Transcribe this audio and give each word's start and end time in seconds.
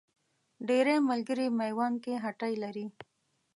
ډېری 0.67 0.97
ملګري 1.09 1.47
میوند 1.59 1.95
کې 2.03 2.13
هټۍ 2.23 2.53
لري. 2.63 2.85